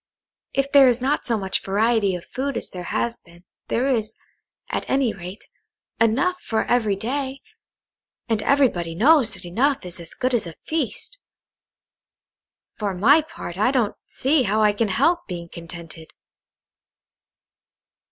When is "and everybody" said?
8.27-8.95